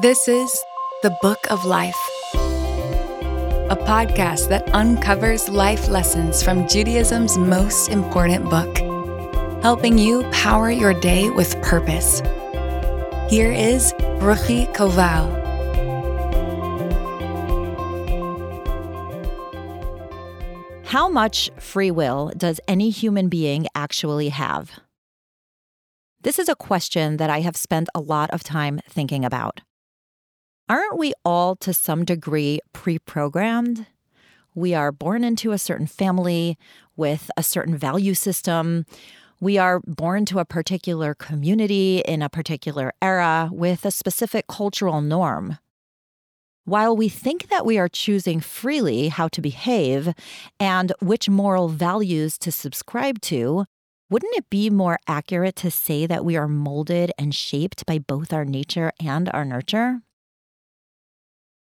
[0.00, 0.64] This is
[1.02, 1.94] The Book of Life,
[2.32, 8.78] a podcast that uncovers life lessons from Judaism's most important book,
[9.62, 12.20] helping you power your day with purpose.
[13.28, 13.92] Here is
[14.22, 15.36] Ruchi Koval.
[20.86, 24.80] How much free will does any human being actually have?
[26.22, 29.60] This is a question that I have spent a lot of time thinking about.
[30.70, 33.86] Aren't we all to some degree pre programmed?
[34.54, 36.56] We are born into a certain family
[36.96, 38.86] with a certain value system.
[39.40, 45.00] We are born to a particular community in a particular era with a specific cultural
[45.00, 45.58] norm.
[46.66, 50.14] While we think that we are choosing freely how to behave
[50.60, 53.64] and which moral values to subscribe to,
[54.08, 58.32] wouldn't it be more accurate to say that we are molded and shaped by both
[58.32, 60.02] our nature and our nurture?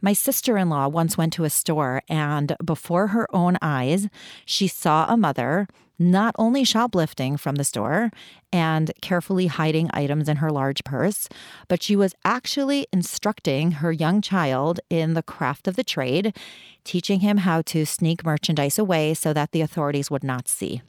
[0.00, 4.08] My sister in law once went to a store, and before her own eyes,
[4.44, 5.66] she saw a mother
[5.98, 8.10] not only shoplifting from the store
[8.52, 11.28] and carefully hiding items in her large purse,
[11.68, 16.36] but she was actually instructing her young child in the craft of the trade,
[16.84, 20.82] teaching him how to sneak merchandise away so that the authorities would not see.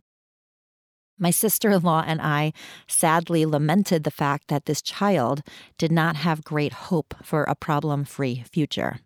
[1.17, 2.51] My sister in law and I
[2.87, 5.41] sadly lamented the fact that this child
[5.77, 8.99] did not have great hope for a problem free future.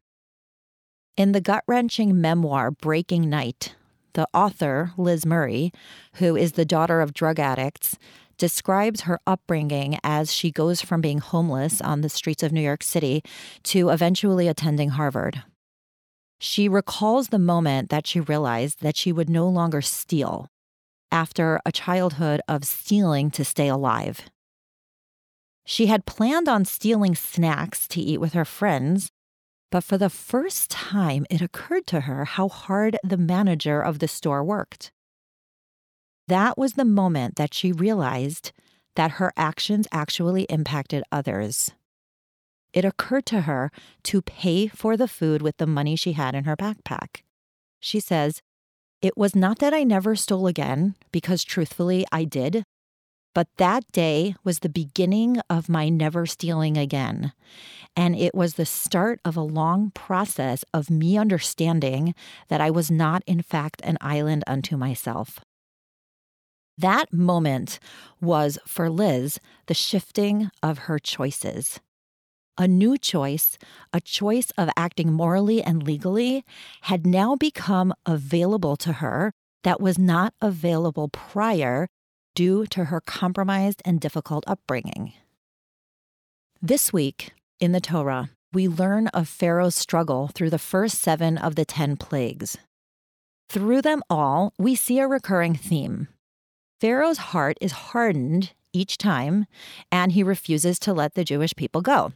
[1.15, 3.75] In the gut wrenching memoir Breaking Night,
[4.13, 5.71] the author, Liz Murray,
[6.15, 7.97] who is the daughter of drug addicts,
[8.37, 12.81] describes her upbringing as she goes from being homeless on the streets of New York
[12.81, 13.21] City
[13.63, 15.43] to eventually attending Harvard.
[16.39, 20.47] She recalls the moment that she realized that she would no longer steal
[21.11, 24.29] after a childhood of stealing to stay alive.
[25.65, 29.11] She had planned on stealing snacks to eat with her friends,
[29.71, 34.07] but for the first time, it occurred to her how hard the manager of the
[34.07, 34.91] store worked.
[36.27, 38.51] That was the moment that she realized
[38.95, 41.71] that her actions actually impacted others.
[42.73, 43.71] It occurred to her
[44.03, 47.21] to pay for the food with the money she had in her backpack.
[47.79, 48.41] She says,
[49.01, 52.63] it was not that I never stole again, because truthfully, I did.
[53.35, 57.31] But that day was the beginning of my never stealing again.
[57.95, 62.15] And it was the start of a long process of me understanding
[62.47, 65.39] that I was not, in fact, an island unto myself.
[66.77, 67.79] That moment
[68.21, 71.79] was, for Liz, the shifting of her choices
[72.59, 73.57] a new choice,
[73.93, 76.43] a choice of acting morally and legally,
[76.81, 79.31] had now become available to her
[79.63, 81.87] that was not available prior
[82.35, 85.13] due to her compromised and difficult upbringing.
[86.61, 91.55] This week in the Torah, we learn of Pharaoh's struggle through the first seven of
[91.55, 92.57] the ten plagues.
[93.49, 96.09] Through them all, we see a recurring theme.
[96.81, 99.45] Pharaoh's heart is hardened each time,
[99.91, 102.13] and he refuses to let the Jewish people go.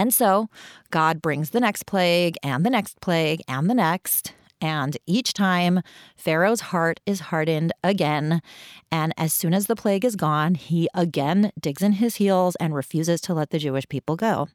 [0.00, 0.48] And so
[0.90, 4.32] God brings the next plague and the next plague and the next.
[4.58, 5.82] And each time,
[6.16, 8.40] Pharaoh's heart is hardened again.
[8.90, 12.74] And as soon as the plague is gone, he again digs in his heels and
[12.74, 14.48] refuses to let the Jewish people go.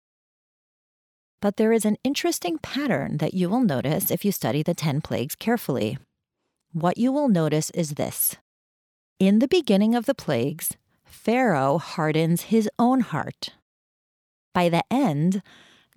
[1.43, 5.01] But there is an interesting pattern that you will notice if you study the 10
[5.01, 5.99] plagues carefully.
[6.73, 8.37] What you will notice is this
[9.19, 13.51] In the beginning of the plagues, Pharaoh hardens his own heart.
[14.55, 15.43] By the end,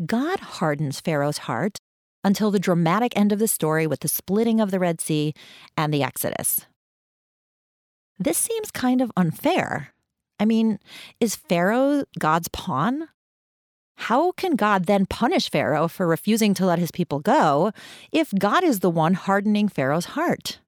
[0.05, 1.79] God hardens Pharaoh's heart
[2.25, 5.33] until the dramatic end of the story with the splitting of the Red Sea
[5.77, 6.67] and the Exodus.
[8.19, 9.95] This seems kind of unfair.
[10.41, 10.81] I mean,
[11.21, 13.09] is Pharaoh God's pawn?
[13.97, 17.71] How can God then punish Pharaoh for refusing to let his people go
[18.11, 20.59] if God is the one hardening Pharaoh's heart?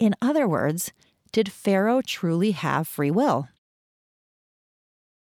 [0.00, 0.92] In other words,
[1.30, 3.48] did Pharaoh truly have free will?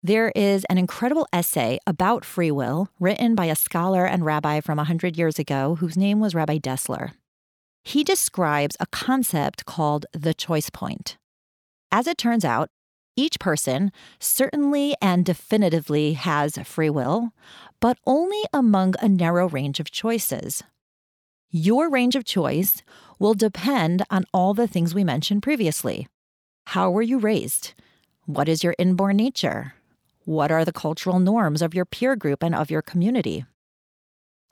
[0.04, 4.76] There is an incredible essay about free will written by a scholar and rabbi from
[4.76, 7.12] 100 years ago whose name was Rabbi Dessler.
[7.82, 11.16] He describes a concept called the choice point.
[11.90, 12.68] As it turns out,
[13.16, 13.90] each person
[14.20, 17.30] certainly and definitively has free will,
[17.80, 20.62] but only among a narrow range of choices.
[21.50, 22.82] Your range of choice
[23.18, 26.08] will depend on all the things we mentioned previously.
[26.66, 27.72] How were you raised?
[28.26, 29.72] What is your inborn nature?
[30.24, 33.44] What are the cultural norms of your peer group and of your community?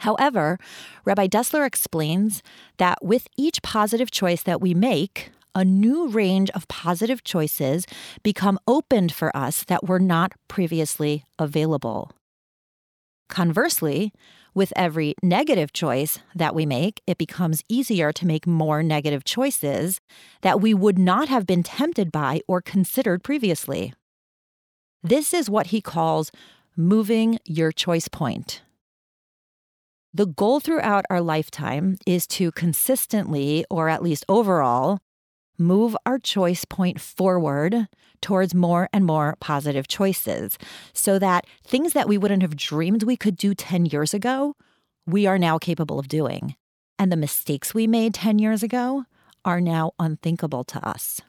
[0.01, 0.59] However,
[1.05, 2.43] Rabbi Dessler explains
[2.79, 7.87] that with each positive choice that we make, a new range of positive choices
[8.23, 12.11] become opened for us that were not previously available.
[13.29, 14.13] Conversely,
[14.55, 20.01] with every negative choice that we make, it becomes easier to make more negative choices
[20.43, 23.95] that we would not have been tempted by or considered previously.
[25.03, 26.31] This is what he calls
[26.77, 28.63] moving your choice point.
[30.15, 35.01] The goal throughout our lifetime is to consistently, or at least overall,
[35.59, 37.89] move our choice point forward
[38.21, 40.57] towards more and more positive choices
[40.93, 44.55] so that things that we wouldn't have dreamed we could do 10 years ago,
[45.07, 46.55] we are now capable of doing.
[46.99, 49.05] And the mistakes we made 10 years ago
[49.45, 51.21] are now unthinkable to us.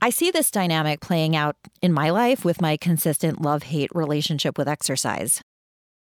[0.00, 4.56] I see this dynamic playing out in my life with my consistent love hate relationship
[4.56, 5.42] with exercise.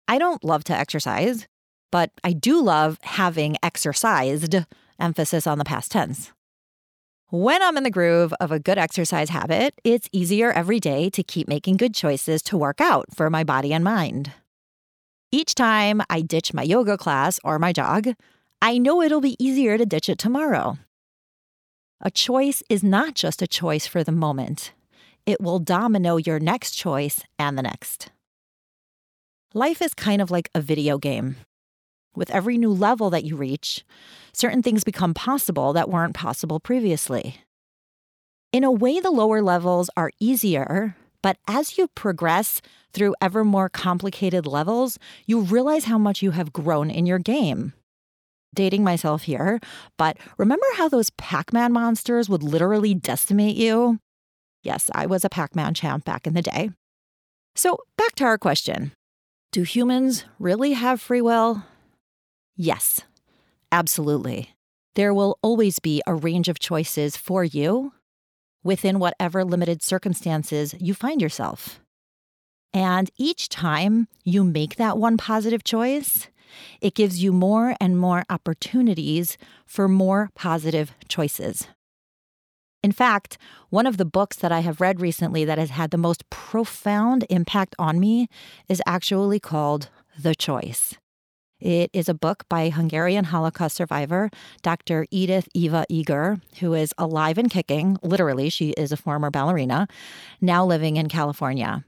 [0.06, 1.46] I don't love to exercise,
[1.90, 4.56] but I do love having exercised,
[5.00, 6.32] emphasis on the past tense.
[7.30, 11.22] When I'm in the groove of a good exercise habit, it's easier every day to
[11.22, 14.32] keep making good choices to work out for my body and mind.
[15.30, 18.08] Each time I ditch my yoga class or my jog,
[18.60, 20.78] I know it'll be easier to ditch it tomorrow.
[22.00, 24.72] A choice is not just a choice for the moment,
[25.26, 28.12] it will domino your next choice and the next.
[29.52, 31.36] Life is kind of like a video game.
[32.14, 33.84] With every new level that you reach,
[34.32, 37.38] certain things become possible that weren't possible previously.
[38.52, 42.62] In a way, the lower levels are easier, but as you progress
[42.92, 47.72] through ever more complicated levels, you realize how much you have grown in your game.
[48.54, 49.60] Dating myself here,
[49.96, 53.98] but remember how those Pac Man monsters would literally decimate you?
[54.62, 56.70] Yes, I was a Pac Man champ back in the day.
[57.54, 58.92] So, back to our question
[59.52, 61.64] Do humans really have free will?
[62.56, 63.02] Yes,
[63.70, 64.54] absolutely.
[64.94, 67.92] There will always be a range of choices for you
[68.64, 71.80] within whatever limited circumstances you find yourself.
[72.74, 76.28] And each time you make that one positive choice,
[76.80, 79.36] it gives you more and more opportunities
[79.66, 81.68] for more positive choices.
[82.82, 83.38] In fact,
[83.70, 87.26] one of the books that I have read recently that has had the most profound
[87.28, 88.28] impact on me
[88.68, 90.94] is actually called The Choice.
[91.60, 94.30] It is a book by Hungarian Holocaust survivor
[94.62, 95.06] Dr.
[95.10, 97.98] Edith Eva Eger, who is alive and kicking.
[98.00, 99.88] Literally, she is a former ballerina,
[100.40, 101.84] now living in California.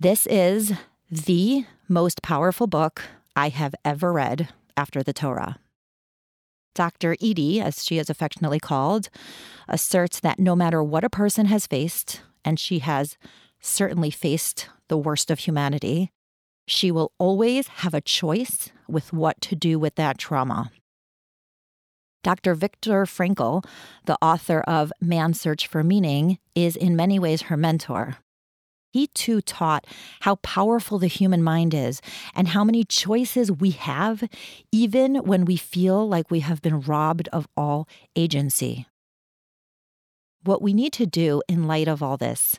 [0.00, 0.72] This is
[1.08, 3.02] the most powerful book
[3.36, 4.48] I have ever read
[4.78, 5.58] after the Torah.
[6.74, 7.16] Dr.
[7.22, 9.10] Edie, as she is affectionately called,
[9.68, 13.18] asserts that no matter what a person has faced, and she has
[13.60, 16.10] certainly faced the worst of humanity,
[16.66, 20.70] she will always have a choice with what to do with that trauma.
[22.22, 22.54] Dr.
[22.54, 23.64] Viktor Frankl,
[24.06, 28.16] the author of Man's Search for Meaning, is in many ways her mentor.
[28.96, 29.86] He too taught
[30.20, 32.00] how powerful the human mind is
[32.34, 34.26] and how many choices we have,
[34.72, 38.86] even when we feel like we have been robbed of all agency.
[40.44, 42.58] What we need to do in light of all this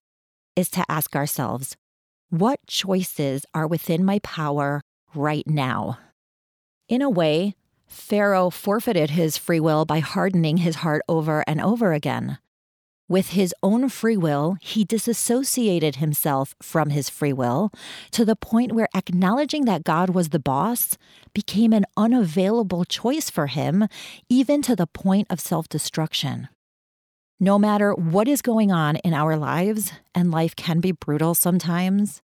[0.55, 1.75] is to ask ourselves
[2.29, 4.81] what choices are within my power
[5.15, 5.97] right now?
[6.87, 7.55] In a way,
[7.87, 12.37] Pharaoh forfeited his free will by hardening his heart over and over again.
[13.09, 17.71] With his own free will, he disassociated himself from his free will
[18.11, 20.97] to the point where acknowledging that God was the boss
[21.33, 23.87] became an unavailable choice for him,
[24.27, 26.49] even to the point of self destruction.
[27.39, 32.21] No matter what is going on in our lives, and life can be brutal sometimes,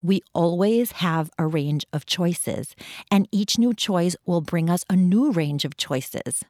[0.00, 2.76] we always have a range of choices,
[3.10, 6.44] and each new choice will bring us a new range of choices.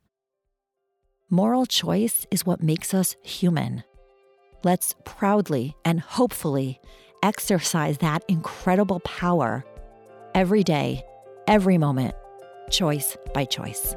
[1.31, 3.83] Moral choice is what makes us human.
[4.63, 6.81] Let's proudly and hopefully
[7.23, 9.65] exercise that incredible power
[10.35, 11.03] every day,
[11.49, 12.15] every moment,
[12.71, 13.95] choice by choice.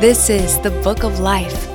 [0.00, 1.68] This is the Book of Life.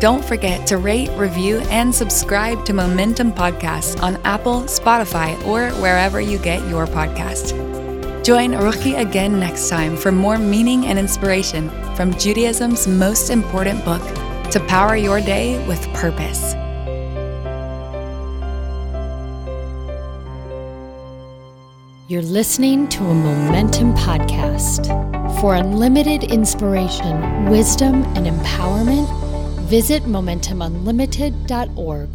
[0.00, 6.20] Don't forget to rate, review, and subscribe to Momentum Podcasts on Apple, Spotify, or wherever
[6.20, 7.83] you get your podcast.
[8.24, 14.00] Join Ruchi again next time for more meaning and inspiration from Judaism's most important book
[14.50, 16.54] to power your day with purpose.
[22.08, 24.88] You're listening to a Momentum podcast.
[25.42, 29.06] For unlimited inspiration, wisdom, and empowerment,
[29.68, 32.08] visit MomentumUnlimited.org.